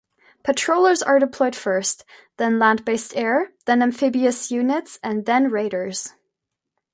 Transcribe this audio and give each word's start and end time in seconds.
Patrollers 0.43 1.03
are 1.03 1.19
deployed 1.19 1.55
first, 1.55 2.05
then 2.37 2.57
land-based 2.57 3.15
air, 3.15 3.51
then 3.67 3.83
amphibious 3.83 4.49
units, 4.49 4.97
and 5.03 5.27
then 5.27 5.51
raiders. 5.51 6.11